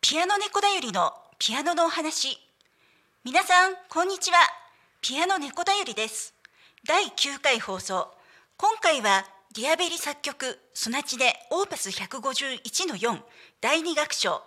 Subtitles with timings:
[0.00, 2.38] ピアノ猫だよりのピアノのお話。
[3.24, 4.38] 皆さんこんにちは。
[5.02, 6.32] ピアノ猫だよりです。
[6.88, 8.08] 第9回放送。
[8.56, 13.20] 今回はディアベリ作曲ソナチネオーパス151の4
[13.60, 14.40] 第2楽章。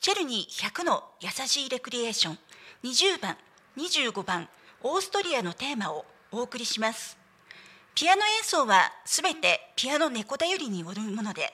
[0.00, 2.38] チェルニー100の優しいレクリエーション。
[2.84, 3.36] 20番
[3.76, 4.48] 25番
[4.82, 7.16] オーストリアのテーマをお送りします。
[7.94, 11.52] ピアノ演奏はすべてピアノ猫だよりによるもので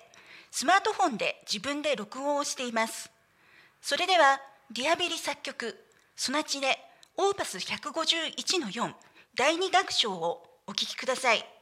[0.51, 3.11] スマートフォンで自分で録音をしています。
[3.83, 4.41] それでは
[4.73, 5.79] ディアベリ作曲
[6.17, 6.79] ソナチネ
[7.19, 8.91] オーパス151の4
[9.37, 11.58] 第2楽章をお聴きください。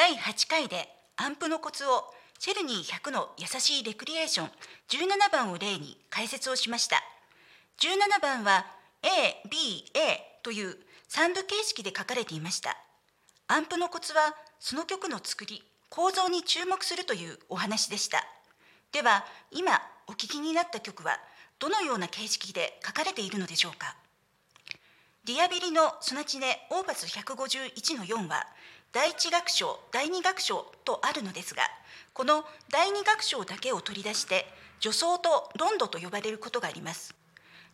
[0.00, 2.04] 第8回でアンプのコツを
[2.38, 4.46] チェルニー100の優しいレクリエーション
[4.88, 6.96] 17番を例に解説をしました。
[7.78, 8.64] 17番は
[9.02, 10.78] ABA という
[11.08, 12.76] 3部形式で書かれていました。
[13.48, 18.24] アンプのコツはその曲の作り構造に注目するというお話でした。
[18.92, 21.18] では今お聴きになった曲は
[21.58, 23.96] どのような形式で書かれているのでしょうか？
[25.24, 28.46] ディアビリのソナチネオーパス151の4は
[28.92, 31.62] 第一楽章第二楽章とあるのですが
[32.12, 34.46] この第二楽章だけを取り出して
[34.80, 37.14] 助走とロンドと呼ばれることがあります。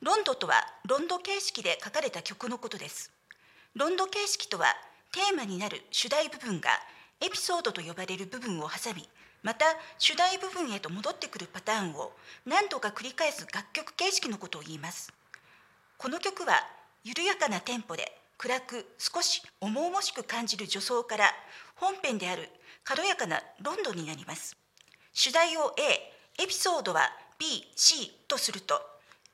[0.02, 0.54] ロンドとは
[0.86, 3.10] ロンド形式で書かれた曲のことです。
[3.74, 4.66] ロンド形式とは
[5.12, 6.70] テーマになる主題部分が
[7.20, 9.08] エピソードと呼ばれる部分を挟み
[9.42, 9.64] また
[9.98, 12.12] 主題部分へと戻ってくるパターンを
[12.44, 15.12] 何度か繰り返す楽曲形式のことを言います。
[15.98, 16.66] この曲は
[17.04, 21.30] 緩やかなテンポで暗く少し重々しく感じる助走から
[21.76, 22.48] 本編である
[22.82, 24.56] 軽やかなロンドになります。
[25.12, 28.80] 主題を A エピソードは BC とすると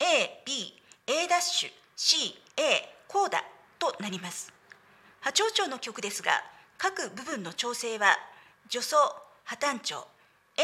[0.03, 1.71] ABA'CA
[3.07, 3.45] コーダ
[3.79, 4.53] となります。
[5.21, 6.43] 波長長の曲ですが
[6.77, 8.19] 各部分の調整は
[8.69, 8.97] 助走
[9.45, 10.09] 破単調
[10.59, 10.63] A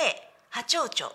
[0.51, 1.13] 波長長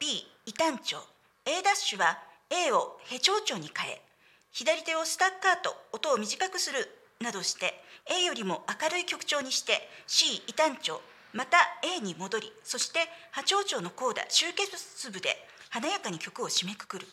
[0.00, 0.98] B 異単調
[1.46, 2.18] A ダッシュは
[2.50, 4.02] A をヘ長調に変え
[4.50, 6.88] 左手をスタッカート音を短くする
[7.20, 7.80] などして
[8.10, 11.00] A よりも明るい曲調にして C 異単調
[11.32, 12.98] また A に戻りそして
[13.30, 15.36] 波長長のコーダ集結部で
[15.70, 17.06] 華やかに曲を締めくくる。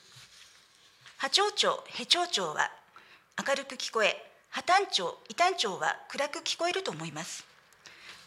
[1.21, 2.71] 波長長ヘ長調は
[3.45, 4.15] 明るく聞こえ
[4.51, 7.43] 破単調異単調は暗く聞こえると思います。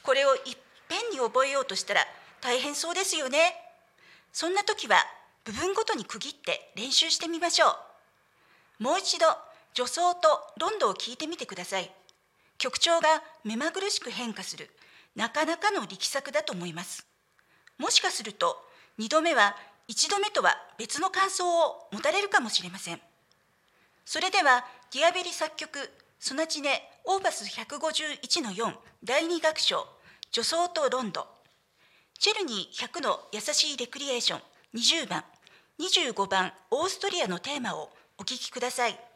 [0.03, 0.41] これをいっ
[0.91, 2.03] ぺんに覚えようとしたら
[2.43, 3.55] 大変そうですよね。
[4.31, 4.97] そんな時は
[5.43, 7.69] 部分ごとに区切って練習してみましょ
[8.79, 8.83] う。
[8.83, 9.25] もう一度
[9.73, 10.29] 女装と
[10.61, 11.91] ロンドを聞いてみてください。
[12.59, 14.69] 曲調が目まぐるしく変化する
[15.17, 17.07] なかなかの力作だと思います。
[17.79, 18.63] もしかすると
[18.99, 19.57] 2度目は
[19.89, 23.01] 一度目とは別の感想を持たれるかもしれません
[24.05, 25.79] それではディアベリ作曲
[26.19, 28.75] ソナチネオーバス151の4
[29.05, 29.87] 第2楽章
[30.31, 31.27] 女装とロンド
[32.19, 34.41] チェルニー100の優しいレクリエーション
[34.75, 35.25] 20番
[35.81, 39.12] 25番オーストリアのテーマをお聴きください。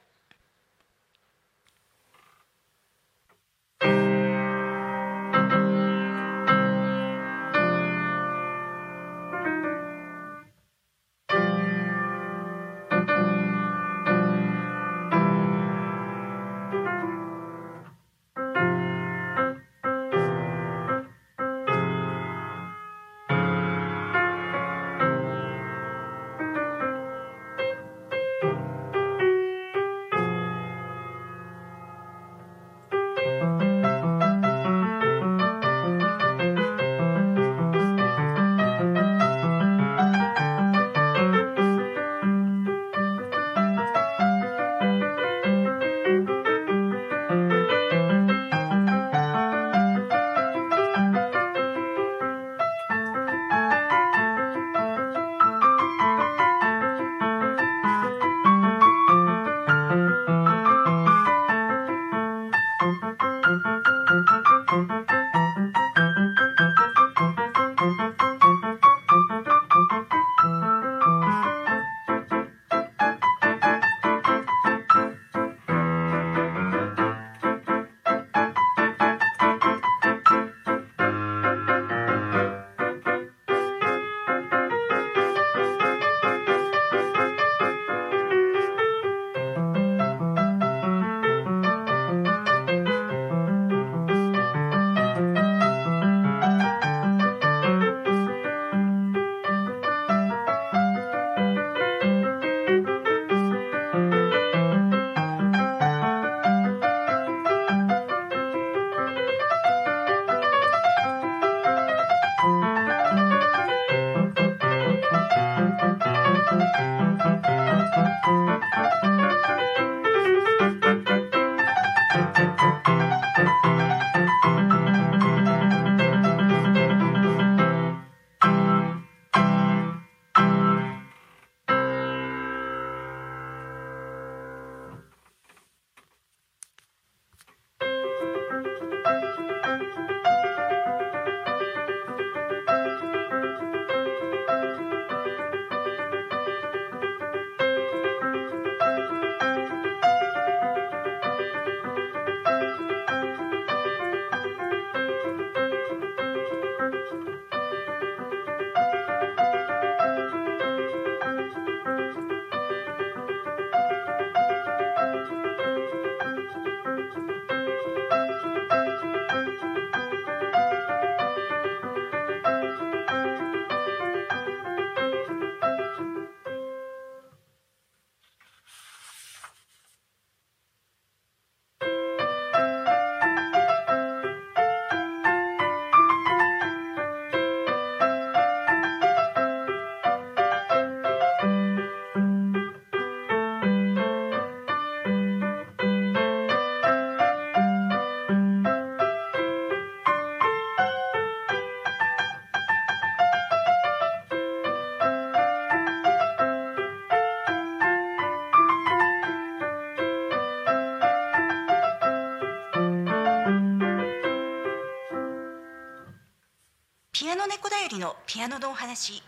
[217.37, 219.23] ピアノ猫だよりのピアノのお話。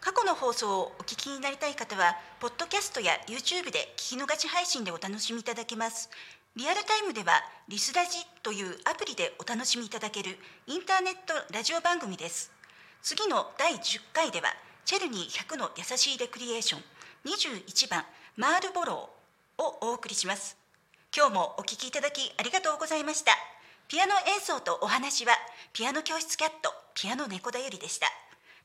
[0.00, 6.08] 過去の放送をお聞きになりたい方はポッドキャストや YouTube で聞き逃し配信でお楽しみいただけます。
[6.56, 12.50] リアルタイムではリスラジというアプリでお楽しみいただけるインターネットラジオ番組です。
[13.02, 14.48] 次の第10回では
[14.86, 16.82] チェルニー100の優しいレクリエーション
[17.26, 18.06] 21番
[18.38, 20.56] マールボローをお送りします。
[21.14, 23.32] 今日もお聞きいただきありがとうございました。
[23.86, 25.34] ピアノ演奏とお話は
[25.74, 28.06] ピアノ教室キャットピアノ猫だよりでした。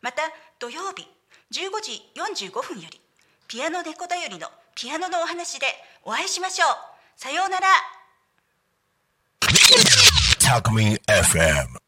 [0.01, 0.21] また
[0.59, 1.07] 土曜日
[1.51, 2.01] 15時
[2.47, 3.01] 45分より
[3.47, 5.65] ピアノ猫だよりのピアノのお話で
[6.03, 6.69] お会いしましょう。
[7.15, 7.67] さようなら。
[10.39, 11.69] Talk Me FM.